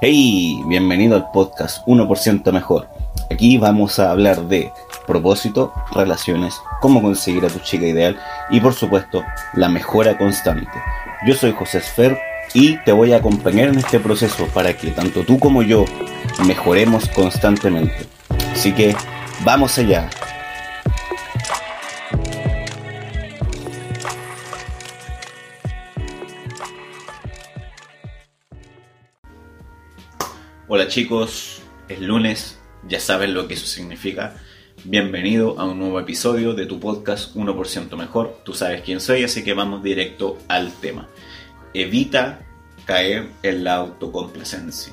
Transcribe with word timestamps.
Hey, 0.00 0.62
bienvenido 0.66 1.16
al 1.16 1.28
podcast 1.32 1.84
1% 1.88 2.52
Mejor. 2.52 2.88
Aquí 3.32 3.58
vamos 3.58 3.98
a 3.98 4.12
hablar 4.12 4.42
de 4.42 4.70
propósito, 5.08 5.72
relaciones, 5.90 6.54
cómo 6.80 7.02
conseguir 7.02 7.44
a 7.44 7.48
tu 7.48 7.58
chica 7.58 7.84
ideal 7.84 8.16
y 8.48 8.60
por 8.60 8.74
supuesto 8.74 9.24
la 9.54 9.68
mejora 9.68 10.16
constante. 10.16 10.70
Yo 11.26 11.34
soy 11.34 11.50
José 11.50 11.80
Sfer 11.80 12.16
y 12.54 12.76
te 12.84 12.92
voy 12.92 13.12
a 13.12 13.16
acompañar 13.16 13.70
en 13.70 13.78
este 13.78 13.98
proceso 13.98 14.46
para 14.54 14.72
que 14.76 14.92
tanto 14.92 15.24
tú 15.24 15.40
como 15.40 15.64
yo 15.64 15.84
mejoremos 16.46 17.08
constantemente. 17.08 18.06
Así 18.52 18.70
que 18.72 18.94
vamos 19.44 19.78
allá. 19.78 20.08
Hola 30.70 30.86
chicos, 30.86 31.62
es 31.88 31.98
lunes, 31.98 32.58
ya 32.86 33.00
saben 33.00 33.32
lo 33.32 33.48
que 33.48 33.54
eso 33.54 33.64
significa. 33.64 34.36
Bienvenido 34.84 35.58
a 35.58 35.64
un 35.64 35.78
nuevo 35.78 35.98
episodio 35.98 36.52
de 36.52 36.66
tu 36.66 36.78
podcast 36.78 37.34
1% 37.34 37.96
Mejor. 37.96 38.42
Tú 38.44 38.52
sabes 38.52 38.82
quién 38.82 39.00
soy, 39.00 39.24
así 39.24 39.42
que 39.42 39.54
vamos 39.54 39.82
directo 39.82 40.36
al 40.46 40.70
tema. 40.74 41.08
Evita 41.72 42.46
caer 42.84 43.30
en 43.42 43.64
la 43.64 43.76
autocomplacencia. 43.76 44.92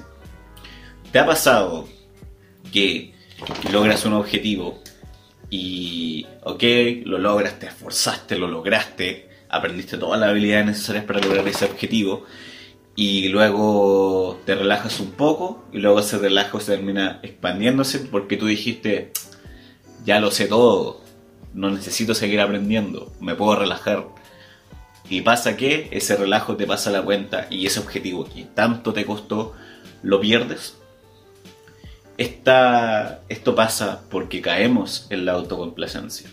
¿Te 1.12 1.20
ha 1.20 1.26
pasado 1.26 1.90
que 2.72 3.14
logras 3.70 4.06
un 4.06 4.14
objetivo 4.14 4.82
y, 5.50 6.26
ok, 6.44 6.64
lo 7.04 7.18
logras, 7.18 7.60
te 7.60 7.66
esforzaste, 7.66 8.38
lo 8.38 8.48
lograste, 8.48 9.28
aprendiste 9.50 9.98
todas 9.98 10.22
las 10.22 10.30
habilidades 10.30 10.68
necesarias 10.68 11.04
para 11.04 11.20
lograr 11.20 11.46
ese 11.46 11.66
objetivo 11.66 12.24
y 12.96 13.28
luego 13.28 14.40
te 14.46 14.56
relajas 14.56 15.00
un 15.00 15.12
poco 15.12 15.66
y 15.74 15.80
luego 15.80 16.00
ese 16.00 16.18
relajo 16.18 16.60
se 16.60 16.76
termina 16.76 17.20
expandiéndose 17.24 18.00
porque 18.00 18.38
tú 18.38 18.48
dijiste, 18.48 19.12
ya 20.06 20.20
lo 20.20 20.32
sé 20.32 20.48
todo, 20.48 21.02
no 21.54 21.70
necesito 21.70 22.14
seguir 22.14 22.40
aprendiendo, 22.40 23.12
me 23.20 23.36
puedo 23.36 23.58
relajar. 23.58 24.08
Y 25.10 25.22
pasa 25.22 25.58
que 25.58 25.90
ese 25.92 26.16
relajo 26.16 26.56
te 26.56 26.66
pasa 26.66 26.90
la 26.90 27.04
cuenta 27.04 27.48
y 27.50 27.66
ese 27.66 27.80
objetivo 27.80 28.26
que 28.26 28.46
tanto 28.46 28.94
te 28.94 29.06
costó, 29.06 29.54
lo 30.02 30.20
pierdes. 30.20 30.78
Esta, 32.18 33.22
esto 33.28 33.56
pasa 33.56 34.04
porque 34.10 34.42
caemos 34.42 35.06
en 35.10 35.26
la 35.26 35.34
autocomplacencia. 35.34 36.30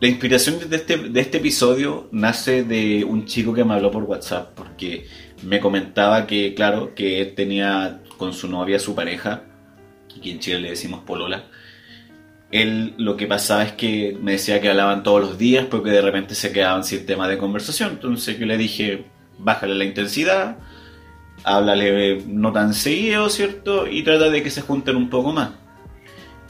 La 0.00 0.08
inspiración 0.08 0.70
de 0.70 0.76
este, 0.76 0.96
de 0.96 1.20
este 1.20 1.38
episodio 1.38 2.08
nace 2.10 2.62
de 2.62 3.04
un 3.04 3.26
chico 3.26 3.52
que 3.52 3.64
me 3.64 3.74
habló 3.74 3.90
por 3.90 4.04
WhatsApp 4.04 4.52
porque 4.54 5.06
me 5.42 5.60
comentaba 5.60 6.26
que, 6.26 6.54
claro, 6.54 6.94
que 6.94 7.20
él 7.20 7.34
tenía 7.34 8.00
con 8.16 8.32
su 8.32 8.48
novia, 8.48 8.78
su 8.78 8.94
pareja, 8.94 9.42
aquí 10.16 10.30
en 10.30 10.40
Chile 10.40 10.60
le 10.60 10.70
decimos 10.70 11.00
polola, 11.04 11.44
él 12.50 12.94
lo 12.96 13.16
que 13.16 13.26
pasaba 13.26 13.62
es 13.64 13.72
que 13.72 14.16
me 14.20 14.32
decía 14.32 14.60
que 14.60 14.70
hablaban 14.70 15.02
todos 15.02 15.20
los 15.20 15.38
días 15.38 15.66
porque 15.66 15.90
de 15.90 16.00
repente 16.00 16.34
se 16.34 16.52
quedaban 16.52 16.82
sin 16.84 17.04
tema 17.04 17.28
de 17.28 17.38
conversación. 17.38 17.90
Entonces 17.92 18.38
yo 18.38 18.46
le 18.46 18.56
dije, 18.56 19.04
bájale 19.38 19.74
la 19.74 19.84
intensidad, 19.84 20.56
háblale 21.44 22.22
no 22.26 22.52
tan 22.52 22.74
seguido, 22.74 23.28
¿cierto? 23.28 23.86
Y 23.86 24.02
trata 24.02 24.30
de 24.30 24.42
que 24.42 24.50
se 24.50 24.62
junten 24.62 24.96
un 24.96 25.10
poco 25.10 25.32
más. 25.32 25.50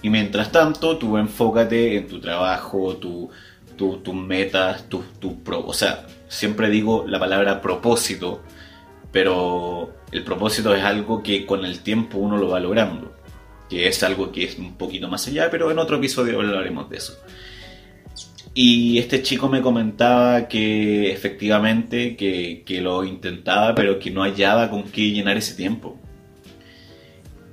Y 0.03 0.11
mientras 0.11 0.53
tanto, 0.53 0.97
tú 0.97 1.19
enfócate 1.19 1.97
en 1.97 2.07
tu 2.07 2.21
trabajo, 2.21 2.97
tus 2.97 4.03
tu, 4.03 4.13
metas, 4.13 4.89
tus 4.89 5.05
tu. 5.19 5.43
O 5.47 5.73
sea, 5.73 6.07
siempre 6.29 6.71
digo 6.71 7.05
la 7.09 7.19
palabra 7.19 7.61
propósito, 7.61 8.43
pero 9.13 9.95
el 10.13 10.25
propósito 10.25 10.75
es 10.75 10.83
algo 10.83 11.23
que 11.23 11.47
con 11.47 11.65
el 11.65 11.81
tiempo 11.81 12.19
uno 12.19 12.37
lo 12.37 12.49
va 12.49 12.61
logrando, 12.61 13.15
que 13.69 13.89
es 13.89 14.03
algo 14.03 14.33
que 14.33 14.45
es 14.45 14.59
un 14.59 14.75
poquito 14.75 15.09
más 15.09 15.27
allá, 15.29 15.51
pero 15.51 15.71
en 15.71 15.79
otro 15.79 15.97
episodio 15.97 16.39
hablaremos 16.41 16.89
de 16.91 16.97
eso. 16.97 17.19
Y 18.55 18.99
este 18.99 19.23
chico 19.23 19.49
me 19.49 19.63
comentaba 19.63 20.49
que 20.49 21.13
efectivamente 21.13 22.17
que, 22.17 22.65
que 22.67 22.81
lo 22.81 23.05
intentaba, 23.05 23.75
pero 23.75 23.99
que 23.99 24.11
no 24.11 24.23
hallaba 24.23 24.69
con 24.69 24.85
qué 24.85 25.11
llenar 25.11 25.37
ese 25.37 25.55
tiempo. 25.55 25.99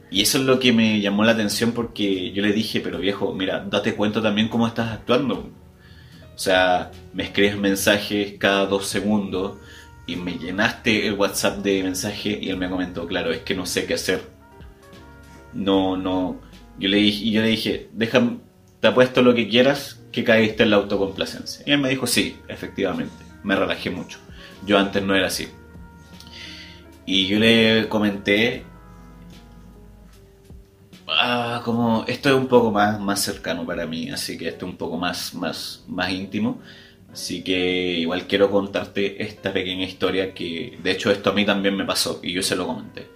Y 0.09 0.21
eso 0.21 0.37
es 0.37 0.45
lo 0.45 0.59
que 0.59 0.71
me 0.71 1.01
llamó 1.01 1.23
la 1.23 1.33
atención 1.33 1.73
porque 1.73 2.31
yo 2.31 2.41
le 2.41 2.53
dije, 2.53 2.79
pero 2.79 2.99
viejo, 2.99 3.33
mira, 3.33 3.65
date 3.69 3.95
cuenta 3.95 4.21
también 4.21 4.47
cómo 4.47 4.65
estás 4.65 4.93
actuando. 4.93 5.51
O 6.35 6.37
sea, 6.39 6.91
me 7.13 7.23
escribes 7.23 7.57
mensajes 7.57 8.35
cada 8.37 8.65
dos 8.65 8.87
segundos, 8.87 9.57
y 10.07 10.15
me 10.15 10.37
llenaste 10.37 11.07
el 11.07 11.13
WhatsApp 11.13 11.59
de 11.59 11.83
mensaje 11.83 12.37
y 12.41 12.49
él 12.49 12.57
me 12.57 12.69
comentó, 12.69 13.07
claro, 13.07 13.31
es 13.31 13.41
que 13.41 13.55
no 13.55 13.65
sé 13.65 13.85
qué 13.85 13.95
hacer. 13.95 14.21
No, 15.53 15.97
no. 15.97 16.41
Yo 16.77 16.89
le 16.89 16.97
dije, 16.97 17.23
y 17.23 17.31
yo 17.31 17.41
le 17.41 17.47
dije, 17.47 17.89
déjame, 17.93 18.37
te 18.79 18.87
apuesto 18.87 19.21
lo 19.21 19.33
que 19.33 19.47
quieras 19.47 20.01
que 20.11 20.23
caíste 20.23 20.63
en 20.63 20.69
la 20.71 20.77
autocomplacencia. 20.77 21.63
Y 21.65 21.71
él 21.71 21.79
me 21.79 21.89
dijo, 21.89 22.05
sí, 22.07 22.37
efectivamente, 22.47 23.25
me 23.43 23.55
relajé 23.55 23.89
mucho. 23.89 24.19
Yo 24.65 24.77
antes 24.77 25.01
no 25.03 25.15
era 25.15 25.27
así. 25.27 25.47
Y 27.05 27.27
yo 27.27 27.39
le 27.39 27.87
comenté, 27.87 28.63
ah, 31.07 31.61
como 31.63 32.03
esto 32.07 32.29
es 32.29 32.35
un 32.35 32.47
poco 32.47 32.71
más, 32.71 32.99
más 32.99 33.21
cercano 33.21 33.65
para 33.65 33.85
mí, 33.85 34.09
así 34.09 34.37
que 34.37 34.47
esto 34.49 34.65
es 34.65 34.71
un 34.71 34.77
poco 34.77 34.97
más, 34.97 35.33
más, 35.33 35.83
más 35.87 36.11
íntimo. 36.11 36.61
Así 37.15 37.45
que 37.45 37.93
igual 37.93 38.27
quiero 38.27 38.51
contarte 38.51 39.23
esta 39.23 39.53
pequeña 39.53 39.85
historia 39.85 40.33
que 40.33 40.77
de 40.83 40.91
hecho 40.91 41.09
esto 41.09 41.29
a 41.29 41.33
mí 41.33 41.45
también 41.45 41.77
me 41.77 41.85
pasó 41.85 42.19
y 42.21 42.33
yo 42.33 42.43
se 42.43 42.57
lo 42.57 42.67
comenté. 42.67 43.07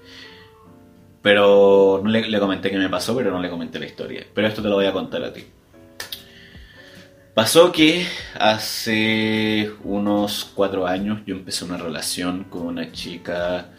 Pero 1.22 2.00
no 2.02 2.10
le, 2.10 2.40
comenté 2.40 2.72
que 2.72 2.78
me 2.78 2.88
pasó, 2.88 3.14
pero 3.14 3.30
no 3.30 3.42
le 3.42 3.50
comenté 3.50 3.78
la 3.78 3.88
historia. 3.88 4.26
Pero 4.34 4.48
esto 4.48 4.62
te 4.62 4.70
lo 4.70 4.76
voy 4.76 4.86
a 4.86 4.94
contar 4.94 5.22
a 5.26 5.34
ti. 5.34 5.44
Pasó 7.34 7.74
que 7.74 8.06
hace 8.36 9.70
unos 9.84 10.50
cuatro 10.56 10.88
años 10.88 11.20
yo 11.26 11.36
empecé 11.36 11.66
una 11.66 11.76
relación 11.76 12.46
con 12.46 12.68
una 12.68 12.94
chica 12.94 13.70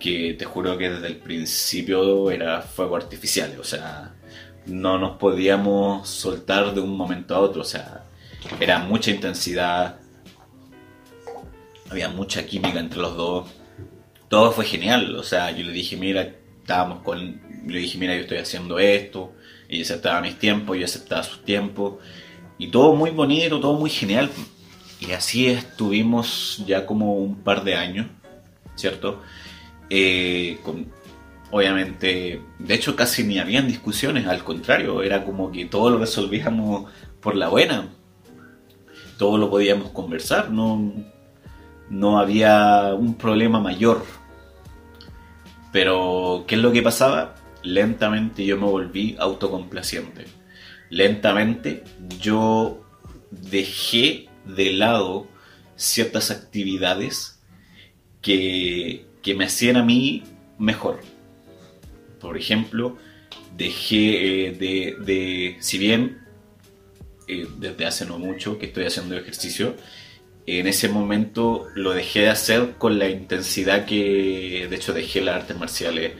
que 0.00 0.32
te 0.32 0.46
juro 0.46 0.78
que 0.78 0.88
desde 0.88 1.08
el 1.08 1.16
principio 1.16 2.30
era 2.30 2.62
fuego 2.62 2.96
artificial. 2.96 3.54
O 3.60 3.64
sea, 3.64 4.14
no 4.64 4.98
nos 4.98 5.18
podíamos 5.18 6.08
soltar 6.08 6.72
de 6.72 6.80
un 6.80 6.96
momento 6.96 7.34
a 7.34 7.40
otro. 7.40 7.60
O 7.60 7.66
sea, 7.66 8.07
era 8.60 8.78
mucha 8.78 9.10
intensidad, 9.10 10.00
había 11.90 12.08
mucha 12.08 12.46
química 12.46 12.78
entre 12.78 13.00
los 13.00 13.16
dos. 13.16 13.48
Todo 14.28 14.52
fue 14.52 14.64
genial, 14.64 15.16
o 15.16 15.22
sea, 15.22 15.50
yo 15.50 15.64
le 15.64 15.72
dije, 15.72 15.96
mira, 15.96 16.34
estábamos 16.60 17.02
con, 17.02 17.40
le 17.66 17.78
dije, 17.78 17.98
mira, 17.98 18.14
yo 18.14 18.22
estoy 18.22 18.38
haciendo 18.38 18.78
esto, 18.78 19.32
y 19.68 19.80
aceptaba 19.82 20.20
mis 20.20 20.38
tiempos, 20.38 20.76
yo 20.76 20.84
aceptaba 20.84 21.22
sus 21.22 21.44
tiempos, 21.44 21.94
y 22.58 22.68
todo 22.68 22.94
muy 22.94 23.10
bonito, 23.10 23.60
todo 23.60 23.78
muy 23.78 23.90
genial. 23.90 24.30
Y 25.00 25.12
así 25.12 25.46
estuvimos 25.46 26.62
ya 26.66 26.84
como 26.84 27.14
un 27.14 27.36
par 27.36 27.62
de 27.64 27.76
años, 27.76 28.06
¿cierto? 28.74 29.22
Eh, 29.88 30.58
obviamente, 31.50 32.42
de 32.58 32.74
hecho 32.74 32.96
casi 32.96 33.22
ni 33.24 33.38
habían 33.38 33.68
discusiones, 33.68 34.26
al 34.26 34.44
contrario, 34.44 35.02
era 35.02 35.24
como 35.24 35.52
que 35.52 35.66
todo 35.66 35.88
lo 35.90 35.98
resolvíamos 35.98 36.90
por 37.20 37.36
la 37.36 37.48
buena 37.48 37.88
todo 39.18 39.36
lo 39.36 39.50
podíamos 39.50 39.90
conversar, 39.90 40.50
no, 40.50 40.94
no 41.90 42.18
había 42.18 42.94
un 42.94 43.14
problema 43.14 43.60
mayor. 43.60 44.04
Pero, 45.72 46.44
¿qué 46.46 46.54
es 46.54 46.62
lo 46.62 46.72
que 46.72 46.80
pasaba? 46.80 47.34
Lentamente 47.62 48.46
yo 48.46 48.56
me 48.56 48.66
volví 48.66 49.16
autocomplaciente. 49.18 50.24
Lentamente 50.88 51.84
yo 52.18 52.82
dejé 53.30 54.28
de 54.46 54.72
lado 54.72 55.26
ciertas 55.76 56.30
actividades 56.30 57.40
que, 58.22 59.04
que 59.22 59.34
me 59.34 59.44
hacían 59.44 59.76
a 59.76 59.84
mí 59.84 60.22
mejor. 60.58 61.00
Por 62.20 62.38
ejemplo, 62.38 62.96
dejé 63.56 64.46
eh, 64.46 64.52
de, 64.52 64.96
de, 65.04 65.56
si 65.60 65.78
bien 65.78 66.27
eh, 67.28 67.46
desde 67.58 67.86
hace 67.86 68.06
no 68.06 68.18
mucho 68.18 68.58
que 68.58 68.66
estoy 68.66 68.84
haciendo 68.86 69.16
ejercicio. 69.16 69.74
En 70.46 70.66
ese 70.66 70.88
momento 70.88 71.66
lo 71.74 71.92
dejé 71.92 72.20
de 72.20 72.30
hacer 72.30 72.74
con 72.78 72.98
la 72.98 73.08
intensidad 73.10 73.84
que, 73.84 74.66
de 74.68 74.76
hecho, 74.76 74.94
dejé 74.94 75.20
las 75.20 75.42
artes 75.42 75.58
marciales, 75.58 76.12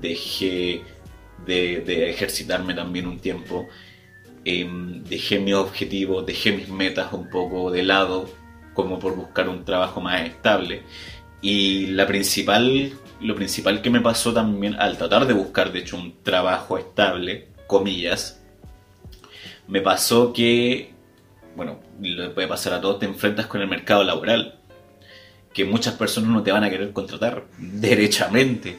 dejé 0.00 0.82
de, 1.46 2.10
ejercitarme 2.10 2.74
también 2.74 3.06
un 3.06 3.20
tiempo, 3.20 3.68
em, 4.44 5.04
dejé 5.04 5.38
mis 5.38 5.54
objetivos, 5.54 6.26
dejé 6.26 6.52
mis 6.52 6.68
metas 6.68 7.12
un 7.12 7.30
poco 7.30 7.70
de 7.70 7.84
lado, 7.84 8.28
como 8.74 8.98
por 8.98 9.14
buscar 9.14 9.48
un 9.48 9.64
trabajo 9.64 10.00
más 10.00 10.22
estable. 10.22 10.82
Y 11.42 11.86
la 11.86 12.06
principal, 12.06 12.92
lo 13.20 13.34
principal 13.36 13.82
que 13.82 13.90
me 13.90 14.00
pasó 14.00 14.32
también 14.32 14.74
al 14.74 14.98
tratar 14.98 15.26
de 15.26 15.34
buscar, 15.34 15.72
de 15.72 15.80
hecho, 15.80 15.96
un 15.96 16.22
trabajo 16.22 16.76
estable, 16.78 17.48
comillas, 17.66 18.39
me 19.70 19.80
pasó 19.80 20.32
que, 20.32 20.92
bueno, 21.56 21.78
le 22.00 22.30
puede 22.30 22.48
pasar 22.48 22.72
a 22.74 22.80
todos, 22.80 22.98
te 22.98 23.06
enfrentas 23.06 23.46
con 23.46 23.60
el 23.60 23.68
mercado 23.68 24.04
laboral, 24.04 24.58
que 25.54 25.64
muchas 25.64 25.94
personas 25.94 26.30
no 26.30 26.42
te 26.42 26.52
van 26.52 26.64
a 26.64 26.70
querer 26.70 26.92
contratar, 26.92 27.44
derechamente. 27.58 28.76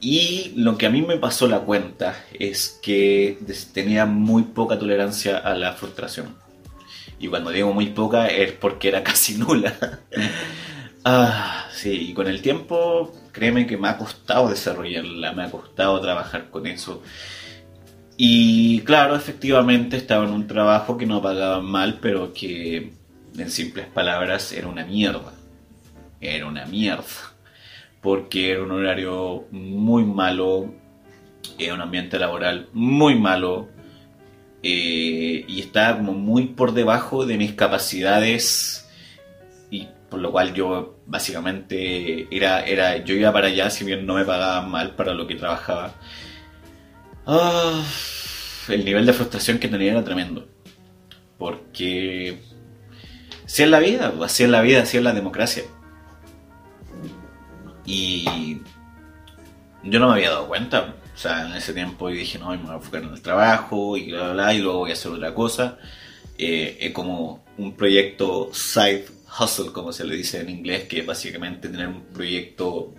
Y 0.00 0.52
lo 0.56 0.78
que 0.78 0.86
a 0.86 0.90
mí 0.90 1.02
me 1.02 1.18
pasó 1.18 1.46
la 1.46 1.60
cuenta 1.60 2.24
es 2.32 2.80
que 2.82 3.38
tenía 3.72 4.06
muy 4.06 4.44
poca 4.44 4.78
tolerancia 4.78 5.38
a 5.38 5.54
la 5.54 5.72
frustración. 5.74 6.34
Y 7.18 7.28
cuando 7.28 7.50
digo 7.50 7.72
muy 7.72 7.86
poca 7.86 8.28
es 8.28 8.52
porque 8.52 8.88
era 8.88 9.02
casi 9.04 9.34
nula. 9.34 10.00
ah, 11.04 11.66
sí, 11.72 12.08
y 12.10 12.14
con 12.14 12.26
el 12.26 12.42
tiempo, 12.42 13.14
créeme 13.30 13.66
que 13.66 13.76
me 13.76 13.88
ha 13.88 13.98
costado 13.98 14.48
desarrollarla, 14.48 15.32
me 15.32 15.44
ha 15.44 15.50
costado 15.50 16.00
trabajar 16.00 16.50
con 16.50 16.66
eso. 16.66 17.02
Y 18.22 18.82
claro, 18.82 19.16
efectivamente 19.16 19.96
estaba 19.96 20.26
en 20.26 20.32
un 20.34 20.46
trabajo 20.46 20.98
que 20.98 21.06
no 21.06 21.22
pagaba 21.22 21.62
mal, 21.62 22.00
pero 22.02 22.34
que 22.34 22.92
en 23.34 23.50
simples 23.50 23.86
palabras 23.86 24.52
era 24.52 24.68
una 24.68 24.84
mierda. 24.84 25.32
Era 26.20 26.44
una 26.44 26.66
mierda 26.66 27.06
porque 28.02 28.50
era 28.50 28.62
un 28.62 28.72
horario 28.72 29.46
muy 29.52 30.04
malo, 30.04 30.70
era 31.58 31.72
un 31.72 31.80
ambiente 31.80 32.18
laboral 32.18 32.68
muy 32.74 33.14
malo 33.14 33.70
eh, 34.62 35.46
y 35.48 35.60
estaba 35.60 35.96
como 35.96 36.12
muy 36.12 36.48
por 36.48 36.74
debajo 36.74 37.24
de 37.24 37.38
mis 37.38 37.54
capacidades 37.54 38.86
y 39.70 39.88
por 40.10 40.20
lo 40.20 40.30
cual 40.30 40.52
yo 40.52 40.98
básicamente 41.06 42.28
era, 42.30 42.60
era 42.66 42.98
yo 42.98 43.14
iba 43.14 43.32
para 43.32 43.46
allá 43.46 43.70
si 43.70 43.86
bien 43.86 44.04
no 44.04 44.16
me 44.16 44.26
pagaban 44.26 44.70
mal 44.70 44.94
para 44.94 45.14
lo 45.14 45.26
que 45.26 45.36
trabajaba. 45.36 45.94
Ah, 47.32 47.84
el 48.68 48.84
nivel 48.84 49.06
de 49.06 49.12
frustración 49.12 49.58
que 49.58 49.68
tenía 49.68 49.92
era 49.92 50.02
tremendo 50.02 50.48
porque 51.40 52.38
así 53.46 53.62
es 53.64 53.68
la 53.70 53.80
vida, 53.80 54.12
así 54.22 54.44
es 54.44 54.50
la 54.50 54.60
vida, 54.60 54.82
así 54.82 54.98
es 54.98 55.02
la 55.02 55.14
democracia. 55.14 55.64
Y 57.86 58.58
yo 59.82 59.98
no 59.98 60.08
me 60.08 60.14
había 60.14 60.30
dado 60.30 60.46
cuenta. 60.46 60.94
O 61.14 61.18
sea, 61.18 61.46
en 61.46 61.54
ese 61.54 61.72
tiempo 61.72 62.10
yo 62.10 62.16
dije, 62.16 62.38
no, 62.38 62.50
me 62.50 62.58
voy 62.58 62.70
a 62.70 62.74
enfocar 62.74 63.02
en 63.02 63.14
el 63.14 63.22
trabajo 63.22 63.96
y 63.96 64.12
bla, 64.12 64.24
bla, 64.24 64.32
bla, 64.32 64.54
y 64.54 64.58
luego 64.58 64.80
voy 64.80 64.90
a 64.90 64.92
hacer 64.92 65.10
otra 65.10 65.34
cosa. 65.34 65.78
Eh, 66.36 66.76
es 66.78 66.92
como 66.92 67.42
un 67.56 67.74
proyecto 67.74 68.50
side 68.52 69.06
hustle, 69.40 69.72
como 69.72 69.92
se 69.92 70.04
le 70.04 70.16
dice 70.16 70.40
en 70.40 70.50
inglés, 70.50 70.84
que 70.84 71.00
es 71.00 71.06
básicamente 71.06 71.68
tener 71.68 71.88
un 71.88 72.02
proyecto 72.12 72.94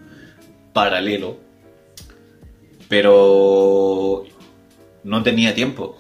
paralelo. 0.74 1.38
Pero 2.92 4.26
no 5.06 5.24
tenía 5.24 5.56
tiempo. 5.56 5.98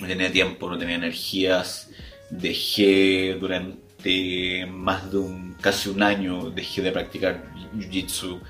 No 0.00 0.08
tenía 0.08 0.32
tiempo, 0.32 0.68
no 0.68 0.76
tenía 0.76 0.96
energías. 0.96 1.88
Dejé 2.30 3.36
durante 3.40 4.66
más 4.66 5.08
de 5.12 5.18
un 5.18 5.54
casi 5.60 5.88
un 5.88 6.02
año 6.02 6.50
dejé 6.50 6.82
de 6.82 6.90
practicar 6.90 7.44
Jiu-Jitsu, 7.76 8.40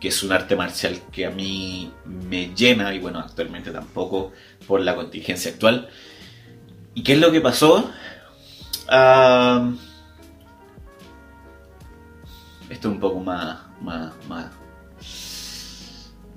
que 0.00 0.08
es 0.08 0.22
un 0.22 0.32
arte 0.32 0.56
marcial 0.56 1.02
que 1.12 1.26
a 1.26 1.30
mí 1.30 1.92
me 2.06 2.54
llena 2.54 2.94
y 2.94 2.98
bueno, 2.98 3.18
actualmente 3.18 3.70
tampoco 3.72 4.32
por 4.66 4.80
la 4.80 4.96
contingencia 4.96 5.50
actual. 5.50 5.90
¿Y 6.94 7.02
qué 7.02 7.12
es 7.12 7.18
lo 7.18 7.30
que 7.30 7.42
pasó? 7.42 7.90
esto 12.70 12.88
es 12.88 12.94
un 12.94 13.00
poco 13.00 13.20
más, 13.20 13.58
más, 13.82 14.14
más... 14.28 14.61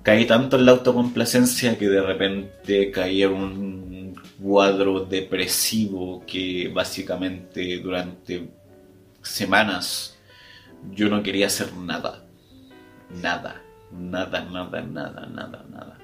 Caí 0.05 0.25
tanto 0.25 0.57
en 0.57 0.67
la 0.67 0.73
autocomplacencia 0.73 1.79
que 1.79 1.89
de 1.89 1.99
repente 1.99 2.91
caí 2.91 3.23
en 3.23 3.33
un 3.33 4.15
cuadro 4.39 4.99
depresivo 4.99 6.23
que 6.27 6.69
básicamente 6.71 7.79
durante 7.79 8.47
semanas 9.23 10.15
yo 10.91 11.09
no 11.09 11.23
quería 11.23 11.47
hacer 11.47 11.73
nada. 11.73 12.23
Nada, 13.19 13.63
nada, 13.91 14.45
nada, 14.45 14.81
nada, 14.83 15.25
nada, 15.25 15.65
nada. 15.71 15.97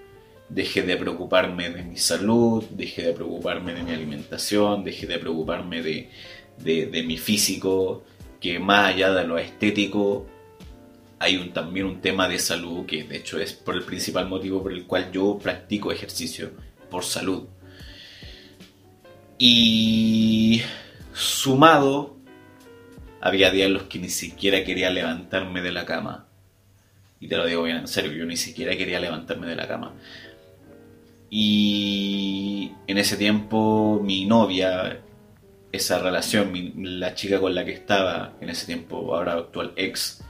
Dejé 0.49 0.81
de 0.81 0.97
preocuparme 0.97 1.69
de 1.69 1.83
mi 1.83 1.97
salud, 1.97 2.63
dejé 2.71 3.03
de 3.03 3.13
preocuparme 3.13 3.75
de 3.75 3.83
mi 3.83 3.91
alimentación, 3.91 4.83
dejé 4.83 5.05
de 5.05 5.19
preocuparme 5.19 5.83
de, 5.83 6.09
de, 6.57 7.03
mi 7.03 7.19
físico, 7.19 8.03
que 8.39 8.57
más 8.57 8.95
allá 8.95 9.13
de 9.13 9.27
lo 9.27 9.37
estético, 9.37 10.25
hay 11.21 11.37
un, 11.37 11.53
también 11.53 11.85
un 11.85 12.01
tema 12.01 12.27
de 12.27 12.39
salud 12.39 12.85
que 12.85 13.03
de 13.03 13.17
hecho 13.17 13.39
es 13.39 13.53
por 13.53 13.75
el 13.75 13.83
principal 13.83 14.27
motivo 14.27 14.63
por 14.63 14.73
el 14.73 14.85
cual 14.87 15.11
yo 15.11 15.37
practico 15.41 15.91
ejercicio, 15.91 16.51
por 16.89 17.03
salud. 17.03 17.47
Y 19.37 20.61
sumado, 21.13 22.17
había 23.21 23.51
días 23.51 23.67
en 23.67 23.73
los 23.73 23.83
que 23.83 23.99
ni 23.99 24.09
siquiera 24.09 24.63
quería 24.63 24.89
levantarme 24.89 25.61
de 25.61 25.71
la 25.71 25.85
cama 25.85 26.27
y 27.21 27.27
te 27.27 27.37
lo 27.37 27.45
digo 27.45 27.63
bien 27.63 27.77
en 27.77 27.87
serio, 27.87 28.11
yo 28.11 28.25
ni 28.25 28.35
siquiera 28.35 28.75
quería 28.75 28.99
levantarme 28.99 29.45
de 29.45 29.55
la 29.55 29.67
cama. 29.67 29.93
Y 31.29 32.71
en 32.87 32.97
ese 32.97 33.15
tiempo 33.15 34.01
mi 34.03 34.25
novia, 34.25 34.99
esa 35.71 35.99
relación, 35.99 36.51
la 36.99 37.13
chica 37.13 37.39
con 37.39 37.53
la 37.53 37.63
que 37.63 37.73
estaba 37.73 38.33
en 38.41 38.49
ese 38.49 38.65
tiempo, 38.65 39.15
ahora 39.15 39.33
actual 39.33 39.71
ex, 39.75 40.23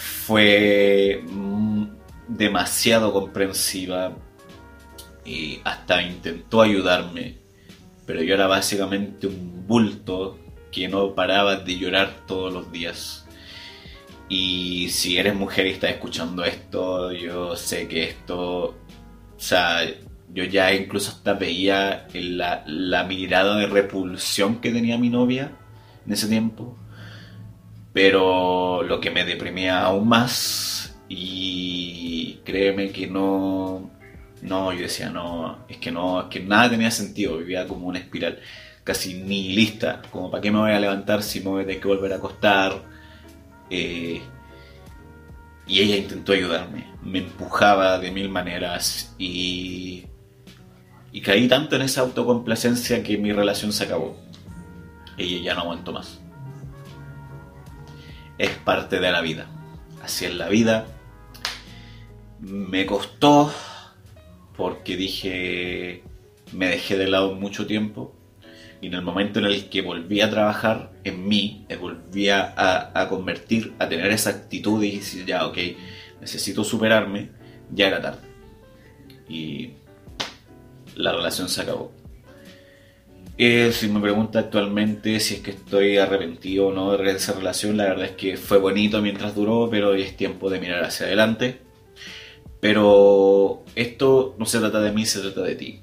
fue 0.00 1.22
mm, 1.26 1.84
demasiado 2.26 3.12
comprensiva 3.12 4.16
y 5.26 5.60
hasta 5.62 6.02
intentó 6.02 6.62
ayudarme, 6.62 7.36
pero 8.06 8.22
yo 8.22 8.34
era 8.34 8.46
básicamente 8.46 9.26
un 9.26 9.66
bulto 9.66 10.38
que 10.72 10.88
no 10.88 11.14
paraba 11.14 11.56
de 11.56 11.76
llorar 11.76 12.24
todos 12.26 12.50
los 12.52 12.72
días. 12.72 13.26
Y 14.28 14.88
si 14.88 15.18
eres 15.18 15.34
mujer 15.34 15.66
y 15.66 15.70
estás 15.70 15.90
escuchando 15.90 16.44
esto, 16.44 17.12
yo 17.12 17.54
sé 17.56 17.86
que 17.86 18.04
esto, 18.04 18.62
o 18.68 18.74
sea, 19.36 19.80
yo 20.32 20.44
ya 20.44 20.72
incluso 20.72 21.10
hasta 21.10 21.34
veía 21.34 22.06
la, 22.14 22.62
la 22.66 23.04
mirada 23.04 23.56
de 23.56 23.66
repulsión 23.66 24.60
que 24.62 24.70
tenía 24.70 24.96
mi 24.96 25.10
novia 25.10 25.52
en 26.06 26.12
ese 26.12 26.26
tiempo. 26.28 26.78
Pero 27.92 28.82
lo 28.82 29.00
que 29.00 29.10
me 29.10 29.24
deprimía 29.24 29.80
aún 29.82 30.08
más 30.08 30.96
y 31.08 32.40
créeme 32.44 32.92
que 32.92 33.06
no, 33.06 33.90
no, 34.42 34.72
yo 34.72 34.82
decía, 34.82 35.10
no, 35.10 35.58
es 35.68 35.78
que 35.78 35.90
no, 35.90 36.22
es 36.22 36.26
que 36.28 36.40
nada 36.40 36.70
tenía 36.70 36.90
sentido, 36.90 37.38
vivía 37.38 37.66
como 37.66 37.88
una 37.88 37.98
espiral 37.98 38.38
casi 38.84 39.14
nihilista, 39.14 40.02
como 40.10 40.30
para 40.30 40.40
qué 40.40 40.50
me 40.50 40.58
voy 40.58 40.72
a 40.72 40.80
levantar 40.80 41.22
si 41.22 41.40
me 41.40 41.48
voy 41.50 41.62
a 41.62 41.66
tener 41.66 41.80
que 41.80 41.88
volver 41.88 42.12
a 42.12 42.16
acostar, 42.16 42.82
eh, 43.70 44.22
y 45.66 45.80
ella 45.80 45.96
intentó 45.96 46.32
ayudarme, 46.32 46.86
me 47.02 47.18
empujaba 47.18 47.98
de 47.98 48.10
mil 48.10 48.28
maneras 48.28 49.14
y, 49.18 50.06
y 51.12 51.20
caí 51.20 51.48
tanto 51.48 51.76
en 51.76 51.82
esa 51.82 52.00
autocomplacencia 52.00 53.02
que 53.02 53.18
mi 53.18 53.32
relación 53.32 53.72
se 53.72 53.84
acabó. 53.84 54.16
Ella 55.16 55.42
ya 55.42 55.54
no 55.54 55.60
aguantó 55.60 55.92
más. 55.92 56.19
Es 58.40 58.56
parte 58.56 59.00
de 59.00 59.12
la 59.12 59.20
vida. 59.20 59.50
Así 60.02 60.24
es 60.24 60.34
la 60.34 60.48
vida. 60.48 60.86
Me 62.40 62.86
costó 62.86 63.52
porque 64.56 64.96
dije, 64.96 66.02
me 66.50 66.68
dejé 66.68 66.96
de 66.96 67.06
lado 67.06 67.34
mucho 67.34 67.66
tiempo 67.66 68.14
y 68.80 68.86
en 68.86 68.94
el 68.94 69.02
momento 69.02 69.40
en 69.40 69.44
el 69.44 69.68
que 69.68 69.82
volví 69.82 70.22
a 70.22 70.30
trabajar 70.30 70.90
en 71.04 71.28
mí, 71.28 71.66
eh, 71.68 71.76
volví 71.76 72.30
a, 72.30 73.06
convertir, 73.10 73.74
a 73.78 73.86
tener 73.90 74.10
esa 74.10 74.30
actitud 74.30 74.82
y 74.82 74.96
decir, 74.96 75.26
ya, 75.26 75.46
ok, 75.46 75.58
necesito 76.22 76.64
superarme, 76.64 77.32
ya 77.70 77.88
era 77.88 78.00
tarde. 78.00 78.26
Y 79.28 79.72
la 80.94 81.12
relación 81.12 81.50
se 81.50 81.60
acabó. 81.60 81.92
Eh, 83.42 83.72
si 83.72 83.88
me 83.88 84.00
pregunta 84.00 84.38
actualmente 84.38 85.18
si 85.18 85.36
es 85.36 85.40
que 85.40 85.52
estoy 85.52 85.96
arrepentido 85.96 86.66
o 86.66 86.72
no 86.72 86.94
de 86.94 87.10
esa 87.10 87.32
relación, 87.32 87.78
la 87.78 87.84
verdad 87.84 88.04
es 88.04 88.12
que 88.12 88.36
fue 88.36 88.58
bonito 88.58 89.00
mientras 89.00 89.34
duró, 89.34 89.68
pero 89.70 89.90
hoy 89.90 90.02
es 90.02 90.14
tiempo 90.14 90.50
de 90.50 90.60
mirar 90.60 90.84
hacia 90.84 91.06
adelante. 91.06 91.62
Pero 92.60 93.64
esto 93.74 94.34
no 94.38 94.44
se 94.44 94.58
trata 94.58 94.80
de 94.82 94.92
mí, 94.92 95.06
se 95.06 95.20
trata 95.20 95.40
de 95.42 95.54
ti. 95.54 95.80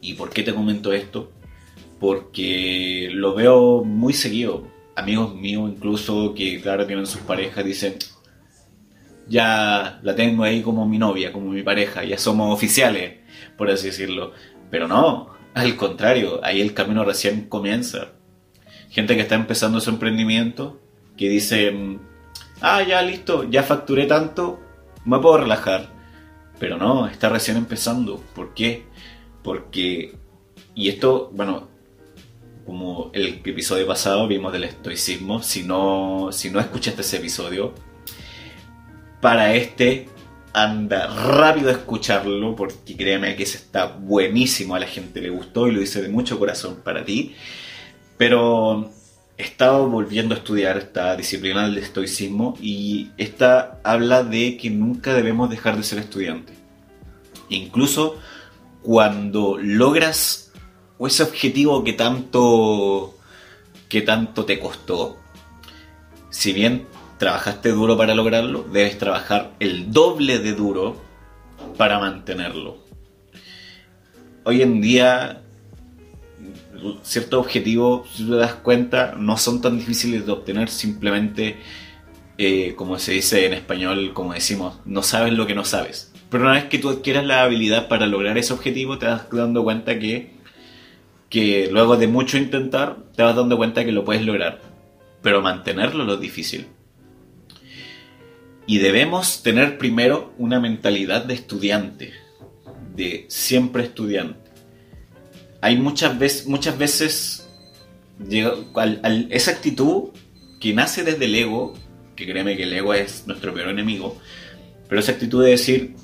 ¿Y 0.00 0.14
por 0.14 0.30
qué 0.30 0.44
te 0.44 0.54
comento 0.54 0.92
esto? 0.92 1.32
porque 2.00 3.10
lo 3.12 3.34
veo 3.34 3.84
muy 3.84 4.14
seguido. 4.14 4.66
Amigos 4.96 5.34
míos 5.34 5.70
incluso 5.70 6.34
que 6.34 6.60
claro 6.60 6.86
tienen 6.86 7.06
sus 7.06 7.20
parejas 7.20 7.64
dicen, 7.64 7.96
ya 9.28 10.00
la 10.02 10.14
tengo 10.16 10.42
ahí 10.42 10.62
como 10.62 10.88
mi 10.88 10.98
novia, 10.98 11.32
como 11.32 11.50
mi 11.52 11.62
pareja, 11.62 12.02
ya 12.02 12.18
somos 12.18 12.52
oficiales, 12.52 13.18
por 13.56 13.70
así 13.70 13.88
decirlo. 13.88 14.32
Pero 14.70 14.88
no, 14.88 15.30
al 15.54 15.76
contrario, 15.76 16.40
ahí 16.42 16.60
el 16.60 16.74
camino 16.74 17.04
recién 17.04 17.48
comienza. 17.48 18.12
Gente 18.90 19.16
que 19.16 19.22
está 19.22 19.34
empezando 19.34 19.80
su 19.80 19.90
emprendimiento, 19.90 20.80
que 21.16 21.28
dice, 21.28 21.98
ah, 22.60 22.82
ya 22.82 23.02
listo, 23.02 23.48
ya 23.48 23.62
facturé 23.62 24.06
tanto, 24.06 24.60
me 25.04 25.18
puedo 25.18 25.38
relajar. 25.38 25.88
Pero 26.58 26.76
no, 26.76 27.06
está 27.06 27.28
recién 27.28 27.56
empezando. 27.56 28.22
¿Por 28.34 28.54
qué? 28.54 28.84
Porque, 29.42 30.14
y 30.74 30.88
esto, 30.88 31.30
bueno, 31.32 31.68
como 32.66 33.10
el 33.14 33.40
episodio 33.44 33.86
pasado 33.86 34.28
vimos 34.28 34.52
del 34.52 34.64
estoicismo, 34.64 35.42
si 35.42 35.62
no, 35.62 36.28
si 36.32 36.50
no 36.50 36.60
escuchaste 36.60 37.00
ese 37.00 37.16
episodio, 37.16 37.74
para 39.20 39.54
este 39.54 40.08
anda 40.52 41.06
rápido 41.06 41.68
a 41.68 41.72
escucharlo 41.72 42.56
porque 42.56 42.96
créeme 42.96 43.36
que 43.36 43.44
ese 43.44 43.58
está 43.58 43.86
buenísimo, 43.86 44.74
a 44.74 44.80
la 44.80 44.86
gente 44.86 45.20
le 45.20 45.30
gustó 45.30 45.68
y 45.68 45.72
lo 45.72 45.80
hice 45.80 46.02
de 46.02 46.08
mucho 46.08 46.38
corazón 46.38 46.80
para 46.84 47.04
ti. 47.04 47.34
Pero 48.16 48.90
he 49.38 49.42
estado 49.42 49.88
volviendo 49.88 50.34
a 50.34 50.38
estudiar 50.38 50.76
esta 50.76 51.16
disciplina 51.16 51.62
del 51.62 51.78
estoicismo 51.78 52.56
y 52.60 53.10
esta 53.16 53.80
habla 53.84 54.22
de 54.22 54.56
que 54.56 54.70
nunca 54.70 55.14
debemos 55.14 55.48
dejar 55.48 55.76
de 55.76 55.82
ser 55.82 55.98
estudiantes. 55.98 56.56
Incluso 57.48 58.18
cuando 58.82 59.58
logras 59.58 60.52
ese 61.00 61.22
objetivo 61.22 61.82
que 61.84 61.94
tanto 61.94 63.16
que 63.88 64.02
tanto 64.02 64.44
te 64.44 64.60
costó, 64.60 65.18
si 66.30 66.52
bien 66.52 66.86
trabajaste 67.20 67.68
duro 67.68 67.98
para 67.98 68.14
lograrlo, 68.14 68.64
debes 68.72 68.96
trabajar 68.96 69.52
el 69.60 69.92
doble 69.92 70.38
de 70.38 70.54
duro 70.54 70.96
para 71.76 71.98
mantenerlo. 71.98 72.78
Hoy 74.44 74.62
en 74.62 74.80
día, 74.80 75.42
ciertos 77.02 77.38
objetivos, 77.38 78.08
si 78.14 78.24
te 78.24 78.36
das 78.36 78.54
cuenta, 78.54 79.14
no 79.18 79.36
son 79.36 79.60
tan 79.60 79.76
difíciles 79.76 80.24
de 80.24 80.32
obtener, 80.32 80.70
simplemente, 80.70 81.58
eh, 82.38 82.72
como 82.74 82.98
se 82.98 83.12
dice 83.12 83.44
en 83.44 83.52
español, 83.52 84.12
como 84.14 84.32
decimos, 84.32 84.78
no 84.86 85.02
sabes 85.02 85.34
lo 85.34 85.46
que 85.46 85.54
no 85.54 85.66
sabes. 85.66 86.14
Pero 86.30 86.44
una 86.44 86.54
vez 86.54 86.64
que 86.64 86.78
tú 86.78 86.88
adquieras 86.88 87.26
la 87.26 87.42
habilidad 87.42 87.88
para 87.88 88.06
lograr 88.06 88.38
ese 88.38 88.54
objetivo, 88.54 88.96
te 88.96 89.04
vas 89.04 89.28
dando 89.30 89.62
cuenta 89.62 89.98
que, 89.98 90.36
que 91.28 91.68
luego 91.70 91.98
de 91.98 92.06
mucho 92.06 92.38
intentar, 92.38 92.96
te 93.14 93.22
vas 93.22 93.36
dando 93.36 93.58
cuenta 93.58 93.84
que 93.84 93.92
lo 93.92 94.06
puedes 94.06 94.24
lograr. 94.24 94.62
Pero 95.20 95.42
mantenerlo 95.42 96.04
es 96.04 96.08
lo 96.08 96.16
difícil. 96.16 96.66
Y 98.66 98.78
debemos 98.78 99.42
tener 99.42 99.78
primero 99.78 100.32
una 100.38 100.60
mentalidad 100.60 101.24
de 101.24 101.34
estudiante, 101.34 102.12
de 102.94 103.26
siempre 103.28 103.84
estudiante. 103.84 104.50
Hay 105.60 105.76
muchas 105.76 106.18
veces, 106.18 106.46
muchas 106.46 106.78
veces 106.78 107.48
esa 109.30 109.50
actitud 109.50 110.10
que 110.60 110.74
nace 110.74 111.02
desde 111.02 111.24
el 111.24 111.34
ego, 111.34 111.74
que 112.16 112.26
créeme 112.26 112.56
que 112.56 112.64
el 112.64 112.72
ego 112.72 112.94
es 112.94 113.26
nuestro 113.26 113.52
peor 113.54 113.68
enemigo, 113.68 114.18
pero 114.88 115.00
esa 115.00 115.12
actitud 115.12 115.42
de 115.42 115.50
decir, 115.50 115.94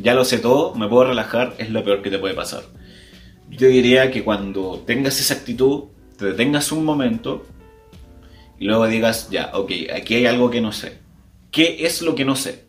ya 0.00 0.14
lo 0.14 0.24
sé 0.24 0.38
todo, 0.38 0.74
me 0.74 0.88
puedo 0.88 1.08
relajar, 1.08 1.54
es 1.58 1.70
lo 1.70 1.84
peor 1.84 2.02
que 2.02 2.10
te 2.10 2.18
puede 2.18 2.34
pasar. 2.34 2.62
Yo 3.50 3.68
diría 3.68 4.10
que 4.10 4.22
cuando 4.22 4.82
tengas 4.86 5.20
esa 5.20 5.34
actitud, 5.34 5.84
te 6.16 6.26
detengas 6.26 6.70
un 6.72 6.84
momento 6.84 7.46
y 8.58 8.66
luego 8.66 8.86
digas, 8.86 9.28
ya, 9.30 9.50
ok, 9.54 9.72
aquí 9.94 10.14
hay 10.14 10.26
algo 10.26 10.50
que 10.50 10.60
no 10.60 10.72
sé 10.72 11.07
¿Qué 11.58 11.84
es 11.84 12.02
lo 12.02 12.14
que 12.14 12.24
no 12.24 12.36
sé? 12.36 12.66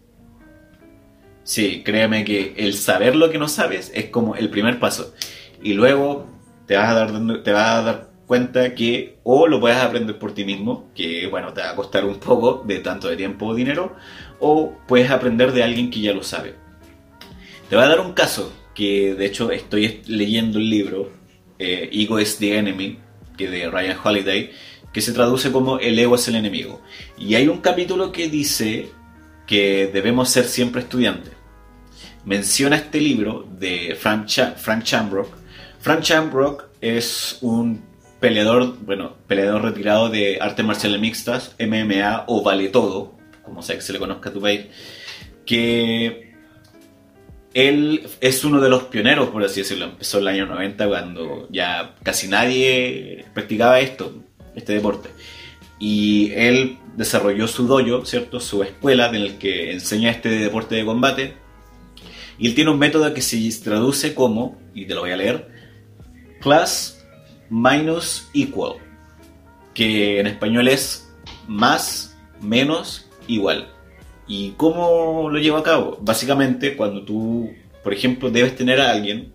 Sí, 1.44 1.84
créeme 1.86 2.26
que 2.26 2.56
el 2.58 2.74
saber 2.74 3.16
lo 3.16 3.30
que 3.30 3.38
no 3.38 3.48
sabes 3.48 3.92
es 3.94 4.06
como 4.06 4.34
el 4.34 4.50
primer 4.50 4.80
paso. 4.80 5.14
Y 5.62 5.74
luego 5.74 6.28
te 6.66 6.76
vas 6.76 6.90
a 6.90 6.94
dar, 6.96 7.44
te 7.44 7.52
vas 7.52 7.68
a 7.68 7.82
dar 7.84 8.10
cuenta 8.26 8.74
que 8.74 9.20
o 9.22 9.46
lo 9.46 9.60
puedes 9.60 9.78
aprender 9.78 10.18
por 10.18 10.34
ti 10.34 10.44
mismo, 10.44 10.90
que 10.96 11.28
bueno, 11.28 11.54
te 11.54 11.62
va 11.62 11.70
a 11.70 11.76
costar 11.76 12.04
un 12.04 12.16
poco 12.16 12.64
de 12.66 12.80
tanto 12.80 13.08
de 13.08 13.16
tiempo 13.16 13.46
o 13.46 13.54
dinero, 13.54 13.96
o 14.40 14.76
puedes 14.88 15.12
aprender 15.12 15.52
de 15.52 15.62
alguien 15.62 15.92
que 15.92 16.02
ya 16.02 16.12
lo 16.12 16.24
sabe. 16.24 16.56
Te 17.70 17.76
voy 17.76 17.86
a 17.86 17.90
dar 17.90 18.00
un 18.00 18.14
caso 18.14 18.52
que 18.74 19.14
de 19.14 19.28
hecho 19.28 19.52
estoy 19.52 20.02
leyendo 20.08 20.58
el 20.58 20.68
libro 20.68 21.12
eh, 21.60 21.92
Ego 21.94 22.20
is 22.20 22.40
the 22.40 22.58
Enemy, 22.58 22.98
que 23.38 23.52
de 23.52 23.70
Ryan 23.70 23.98
Holiday, 24.04 24.52
que 24.94 25.02
se 25.02 25.14
traduce 25.14 25.52
como 25.52 25.80
el 25.80 25.98
ego 25.98 26.16
es 26.16 26.28
el 26.28 26.36
enemigo. 26.36 26.82
Y 27.18 27.36
hay 27.36 27.48
un 27.48 27.60
capítulo 27.60 28.12
que 28.12 28.30
dice 28.30 28.90
que 29.46 29.90
debemos 29.92 30.30
ser 30.30 30.46
siempre 30.46 30.82
estudiantes. 30.82 31.34
Menciona 32.26 32.76
este 32.76 33.00
libro 33.00 33.48
de 33.58 33.98
Frank, 34.00 34.28
Frank 34.58 34.84
Chambrock. 34.84 35.34
Frank 35.80 36.02
Chambrock 36.02 36.66
es 36.82 37.38
un 37.42 37.82
peleador, 38.20 38.78
bueno, 38.82 39.16
peleador 39.28 39.64
retirado 39.64 40.10
de 40.10 40.40
artes 40.42 40.66
marciales 40.66 41.00
mixtas, 41.00 41.56
MMA 41.60 42.26
o 42.28 42.44
vale 42.44 42.68
todo, 42.68 43.14
como 43.44 43.62
sea 43.62 43.76
que 43.76 43.82
se 43.82 43.94
le 43.94 44.00
conozca 44.00 44.30
a 44.30 44.34
tu 44.34 44.42
país, 44.42 44.66
que 45.46 46.36
él 47.54 48.08
es 48.22 48.44
uno 48.44 48.60
de 48.60 48.70
los 48.70 48.84
pioneros, 48.84 49.30
por 49.30 49.44
así 49.44 49.62
decirlo. 49.62 49.86
Empezó 49.86 50.18
en 50.18 50.24
el 50.24 50.28
año 50.28 50.46
90 50.48 50.88
cuando 50.88 51.48
ya 51.50 51.96
casi 52.04 52.28
nadie 52.28 53.26
practicaba 53.34 53.80
esto 53.80 54.29
este 54.60 54.74
deporte. 54.74 55.10
Y 55.80 56.32
él 56.34 56.78
desarrolló 56.96 57.48
su 57.48 57.66
dojo, 57.66 58.06
¿cierto? 58.06 58.40
Su 58.40 58.64
escuela 58.64 59.08
en 59.08 59.16
el 59.16 59.38
que 59.38 59.72
enseña 59.72 60.12
este 60.12 60.30
deporte 60.30 60.76
de 60.76 60.86
combate. 60.86 61.34
Y 62.38 62.48
él 62.48 62.56
tiene 62.56 62.72
un 62.72 62.80
método 62.80 63.14
que 63.14 63.22
se 63.22 63.50
traduce 63.64 64.14
como, 64.14 64.58
y 64.74 64.86
te 64.86 64.94
lo 64.94 65.02
voy 65.02 65.12
a 65.12 65.18
leer, 65.18 65.50
plus 66.42 66.98
minus 67.50 68.30
equal, 68.34 68.76
que 69.74 70.20
en 70.20 70.28
español 70.28 70.68
es 70.68 71.10
más, 71.48 72.18
menos, 72.42 73.10
igual. 73.28 73.68
¿Y 74.28 74.52
cómo 74.52 75.30
lo 75.30 75.40
llevo 75.40 75.58
a 75.58 75.64
cabo? 75.64 75.98
Básicamente, 76.02 76.78
cuando 76.78 77.04
tú, 77.04 77.52
por 77.84 77.94
ejemplo, 77.94 78.30
debes 78.30 78.56
tener 78.56 78.80
a 78.80 78.92
alguien, 78.92 79.34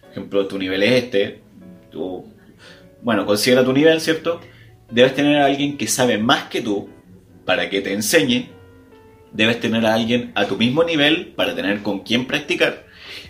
por 0.00 0.10
ejemplo, 0.10 0.46
tu 0.46 0.58
nivel 0.58 0.82
es 0.82 1.04
este, 1.04 1.40
tú, 1.90 2.24
bueno, 3.02 3.26
considera 3.26 3.64
tu 3.64 3.72
nivel, 3.72 4.00
¿cierto? 4.00 4.40
Debes 4.92 5.14
tener 5.14 5.38
a 5.38 5.46
alguien 5.46 5.76
que 5.76 5.88
sabe 5.88 6.18
más 6.18 6.44
que 6.44 6.60
tú 6.60 6.88
para 7.44 7.68
que 7.70 7.80
te 7.80 7.92
enseñe. 7.92 8.50
Debes 9.32 9.60
tener 9.60 9.84
a 9.86 9.94
alguien 9.94 10.32
a 10.34 10.44
tu 10.46 10.56
mismo 10.56 10.84
nivel 10.84 11.32
para 11.34 11.54
tener 11.54 11.82
con 11.82 12.00
quién 12.00 12.26
practicar. 12.26 12.86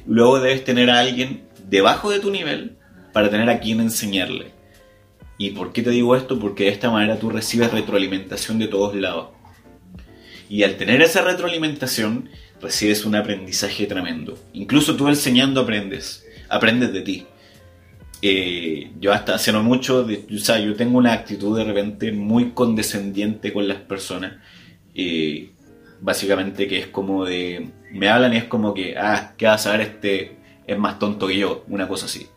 Luego 0.06 0.40
debes 0.40 0.64
tener 0.64 0.90
a 0.90 0.98
alguien 0.98 1.44
debajo 1.68 2.10
de 2.10 2.18
tu 2.18 2.30
nivel 2.30 2.76
para 3.12 3.30
tener 3.30 3.48
a 3.48 3.60
quien 3.60 3.80
enseñarle. 3.80 4.52
¿Y 5.38 5.50
por 5.50 5.72
qué 5.72 5.82
te 5.82 5.90
digo 5.90 6.16
esto? 6.16 6.38
Porque 6.38 6.64
de 6.64 6.70
esta 6.70 6.90
manera 6.90 7.18
tú 7.18 7.30
recibes 7.30 7.70
retroalimentación 7.70 8.58
de 8.58 8.68
todos 8.68 8.94
lados. 8.96 9.30
Y 10.48 10.64
al 10.64 10.76
tener 10.76 11.00
esa 11.00 11.22
retroalimentación, 11.22 12.28
recibes 12.60 13.04
un 13.04 13.14
aprendizaje 13.14 13.86
tremendo. 13.86 14.38
Incluso 14.52 14.96
tú 14.96 15.08
enseñando 15.08 15.60
aprendes. 15.60 16.26
Aprendes 16.48 16.92
de 16.92 17.00
ti. 17.00 17.26
Eh, 18.24 18.92
yo 19.00 19.12
hasta 19.12 19.34
hace 19.34 19.52
no 19.52 19.64
mucho, 19.64 20.06
o 20.06 20.38
sea, 20.38 20.60
yo 20.60 20.76
tengo 20.76 20.98
una 20.98 21.12
actitud 21.12 21.58
de 21.58 21.64
repente 21.64 22.12
muy 22.12 22.52
condescendiente 22.52 23.52
con 23.52 23.66
las 23.66 23.78
personas. 23.78 24.34
Eh, 24.94 25.50
básicamente 26.00 26.68
que 26.68 26.78
es 26.78 26.86
como 26.86 27.24
de... 27.24 27.70
Me 27.90 28.08
hablan 28.08 28.32
y 28.34 28.36
es 28.36 28.44
como 28.44 28.72
que, 28.72 28.96
ah, 28.96 29.34
¿qué 29.36 29.46
vas 29.46 29.66
a 29.66 29.72
ver 29.72 29.80
este? 29.82 30.36
Es 30.66 30.78
más 30.78 30.98
tonto 30.98 31.26
que 31.26 31.36
yo, 31.36 31.64
una 31.68 31.88
cosa 31.88 32.06
así. 32.06 32.28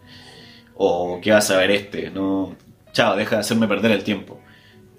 O 0.76 1.20
¿qué 1.22 1.32
vas 1.32 1.50
a 1.52 1.58
ver 1.58 1.72
este? 1.72 2.10
No, 2.10 2.56
chao, 2.92 3.16
deja 3.16 3.36
de 3.36 3.42
hacerme 3.42 3.68
perder 3.68 3.92
el 3.92 4.04
tiempo. 4.04 4.42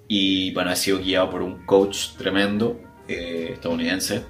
Y 0.08 0.52
bueno, 0.52 0.70
ha 0.70 0.76
sido 0.76 0.98
guiado 0.98 1.30
por 1.30 1.42
un 1.42 1.66
coach 1.66 2.10
tremendo, 2.16 2.80
eh, 3.08 3.50
estadounidense, 3.54 4.22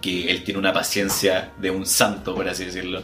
que 0.00 0.30
él 0.30 0.44
tiene 0.44 0.60
una 0.60 0.72
paciencia 0.72 1.52
de 1.58 1.70
un 1.70 1.86
santo, 1.86 2.34
por 2.34 2.48
así 2.48 2.66
decirlo. 2.66 3.02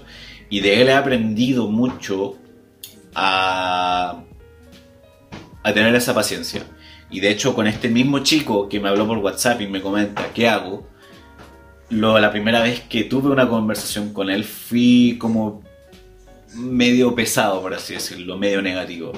Y 0.51 0.61
de 0.61 0.83
él 0.83 0.89
he 0.89 0.93
aprendido 0.93 1.69
mucho 1.69 2.37
a, 3.15 4.25
tener 5.75 5.95
esa 5.95 6.15
paciencia. 6.15 6.65
Y 7.11 7.21
de 7.21 7.31
hecho 7.31 7.55
con 7.55 7.67
este 7.67 7.89
mismo 7.89 8.21
chico 8.21 8.69
que 8.69 8.81
me 8.81 8.89
habló 8.89 9.07
por 9.07 9.19
WhatsApp 9.19 9.61
y 9.61 9.67
me 9.67 9.81
comenta 9.81 10.33
qué 10.33 10.49
hago, 10.49 10.89
lo, 11.89 12.19
la 12.19 12.31
primera 12.31 12.63
vez 12.63 12.81
que 12.83 13.05
tuve 13.05 13.31
una 13.31 13.49
conversación 13.49 14.13
con 14.13 14.31
él 14.31 14.45
fui 14.45 15.17
como 15.19 15.63
medio 16.55 17.15
pesado, 17.15 17.61
por 17.61 17.75
así 17.75 17.95
decirlo, 17.95 18.39
medio 18.39 18.63
negativo. 18.63 19.13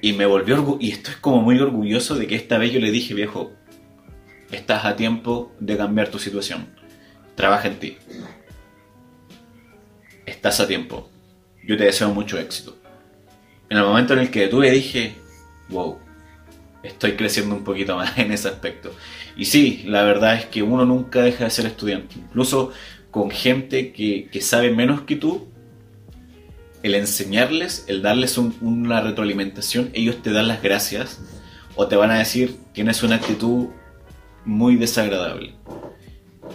Y 0.00 0.12
me 0.12 0.26
volvió 0.26 0.76
y 0.80 0.92
estoy 0.92 1.14
como 1.20 1.42
muy 1.42 1.58
orgulloso 1.58 2.14
de 2.14 2.26
que 2.26 2.36
esta 2.36 2.58
vez 2.58 2.72
yo 2.72 2.78
le 2.78 2.92
dije, 2.92 3.14
viejo, 3.14 3.52
estás 4.52 4.84
a 4.84 4.94
tiempo 4.94 5.52
de 5.58 5.76
cambiar 5.76 6.08
tu 6.08 6.20
situación. 6.20 6.68
Trabaja 7.34 7.66
en 7.66 7.78
ti. 7.80 7.96
Estás 10.26 10.60
a 10.60 10.68
tiempo 10.68 11.10
yo 11.66 11.76
te 11.76 11.84
deseo 11.84 12.12
mucho 12.12 12.38
éxito. 12.38 12.76
En 13.68 13.78
el 13.78 13.84
momento 13.84 14.12
en 14.12 14.20
el 14.20 14.30
que 14.30 14.42
detuve 14.42 14.70
dije, 14.70 15.14
wow, 15.68 15.98
estoy 16.82 17.12
creciendo 17.12 17.54
un 17.54 17.64
poquito 17.64 17.96
más 17.96 18.16
en 18.18 18.32
ese 18.32 18.48
aspecto. 18.48 18.92
Y 19.36 19.46
sí, 19.46 19.84
la 19.86 20.04
verdad 20.04 20.36
es 20.36 20.46
que 20.46 20.62
uno 20.62 20.84
nunca 20.84 21.22
deja 21.22 21.44
de 21.44 21.50
ser 21.50 21.66
estudiante, 21.66 22.14
incluso 22.16 22.72
con 23.10 23.30
gente 23.30 23.92
que, 23.92 24.28
sabe 24.40 24.70
menos 24.72 25.02
que 25.02 25.16
tú, 25.16 25.48
el 26.82 26.94
enseñarles, 26.94 27.84
el 27.88 28.02
darles 28.02 28.36
una 28.38 29.00
retroalimentación, 29.00 29.90
ellos 29.94 30.20
te 30.22 30.32
dan 30.32 30.48
las 30.48 30.62
gracias 30.62 31.20
o 31.76 31.86
te 31.86 31.96
van 31.96 32.10
a 32.10 32.18
decir, 32.18 32.56
tienes 32.72 33.02
una 33.02 33.16
actitud 33.16 33.68
muy 34.44 34.76
desagradable. 34.76 35.54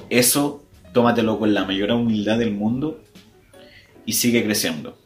Eso, 0.09 0.65
tómatelo 0.93 1.39
con 1.39 1.53
la 1.53 1.65
mayor 1.65 1.91
humildad 1.91 2.37
del 2.37 2.51
mundo 2.51 3.01
y 4.09 4.13
sigue 4.13 4.43
creciendo. 4.43 4.97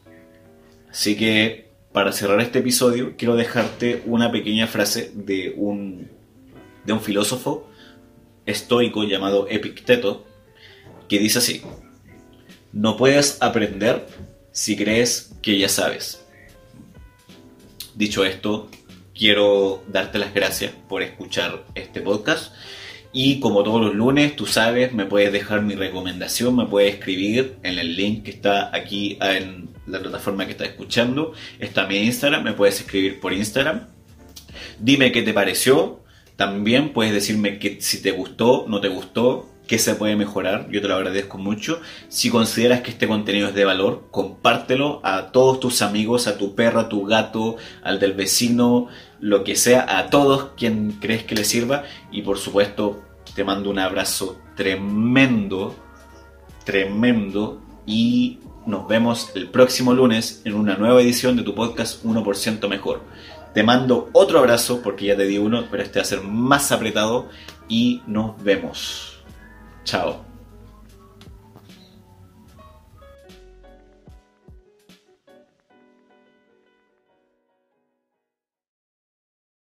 Así 0.89 1.17
que 1.17 1.67
para 1.91 2.13
cerrar 2.13 2.39
este 2.39 2.60
episodio 2.60 3.15
quiero 3.17 3.36
dejarte 3.36 4.01
una 4.05 4.31
pequeña 4.31 4.65
frase 4.65 5.12
de 5.13 5.53
un, 5.57 6.10
de 6.86 6.93
un 6.93 7.01
filósofo 7.01 7.67
estoico 8.45 9.03
llamado 9.03 9.45
Epicteto, 9.50 10.25
que 11.10 11.19
dice 11.19 11.39
así, 11.39 11.62
no 12.72 12.95
puedes 12.95 13.41
aprender 13.41 14.07
si 14.53 14.77
crees 14.77 15.33
que 15.41 15.60
ya 15.60 15.67
sabes. 15.67 16.24
Dicho 17.95 18.24
esto, 18.24 18.69
quiero 19.13 19.83
darte 19.89 20.17
las 20.17 20.33
gracias 20.33 20.72
por 20.88 21.01
escuchar 21.01 21.65
este 21.75 22.00
podcast. 22.00 22.53
Y 23.15 23.39
como 23.39 23.63
todos 23.63 23.79
los 23.79 23.93
lunes, 23.93 24.36
tú 24.36 24.48
sabes, 24.48 24.91
me 24.91 25.05
puedes 25.05 25.32
dejar 25.32 25.62
mi 25.62 25.75
recomendación, 25.75 26.55
me 26.55 26.65
puedes 26.65 26.96
escribir 26.96 27.58
en 27.62 27.77
el 27.77 27.96
link 27.96 28.24
que 28.24 28.32
está 28.32 28.75
aquí 28.75 29.20
en 29.22 29.70
la 29.86 30.00
plataforma 30.00 30.46
que 30.46 30.53
estás 30.53 30.70
escuchando. 30.70 31.34
Está 31.60 31.86
mi 31.86 31.98
Instagram, 31.98 32.43
me 32.43 32.53
puedes 32.53 32.79
escribir 32.79 33.20
por 33.20 33.32
Instagram. 33.32 33.88
Dime 34.79 35.12
qué 35.12 35.22
te 35.22 35.32
pareció. 35.32 36.01
También 36.36 36.91
puedes 36.91 37.13
decirme 37.13 37.60
que 37.60 37.79
si 37.82 38.01
te 38.01 38.10
gustó, 38.12 38.65
no 38.67 38.82
te 38.82 38.88
gustó, 38.88 39.48
qué 39.67 39.77
se 39.77 39.96
puede 39.96 40.15
mejorar. 40.15 40.67
Yo 40.72 40.82
te 40.82 40.88
lo 40.88 40.96
agradezco 40.96 41.38
mucho. 41.38 41.79
Si 42.10 42.29
consideras 42.29 42.82
que 42.82 42.91
este 42.91 43.08
contenido 43.08 43.50
es 43.50 43.55
de 43.55 43.65
valor, 43.65 44.08
compártelo 44.12 45.00
a 45.03 45.32
todos 45.32 45.60
tus 45.60 45.82
amigos, 45.82 46.27
a 46.27 46.38
tu 46.38 46.55
perro, 46.55 46.79
a 46.79 46.89
tu 46.89 47.05
gato, 47.05 47.58
al 47.84 48.00
del 48.00 48.13
vecino, 48.13 48.88
lo 49.24 49.46
que 49.46 49.56
sea, 49.56 49.98
a 49.98 50.10
todos 50.10 50.50
quien 50.58 50.98
crees 51.00 51.24
que 51.24 51.34
le 51.34 51.46
sirva. 51.46 51.86
Y 52.12 52.24
por 52.24 52.38
supuesto, 52.38 53.01
te 53.34 53.46
mando 53.46 53.70
un 53.70 53.80
abrazo 53.80 54.38
tremendo, 54.56 55.74
tremendo. 56.65 57.62
Y 57.86 58.39
nos 58.65 58.86
vemos 58.86 59.32
el 59.36 59.50
próximo 59.50 59.94
lunes 59.94 60.42
en 60.44 60.56
una 60.56 60.75
nueva 60.75 61.01
edición 61.01 61.38
de 61.38 61.44
tu 61.44 61.56
podcast 61.56 62.03
1% 62.03 62.68
Mejor. 62.68 63.01
Te 63.53 63.63
mando 63.63 64.10
otro 64.12 64.39
abrazo 64.39 64.82
porque 64.84 65.06
ya 65.06 65.15
te 65.15 65.25
di 65.25 65.38
uno, 65.38 65.68
pero 65.72 65.84
este 65.84 66.00
va 66.00 66.03
a 66.03 66.06
ser 66.06 66.22
más 66.22 66.74
apretado 66.74 67.30
y 67.70 68.01
nos 68.06 68.44
vemos. 68.44 69.24
Chao. 69.86 70.32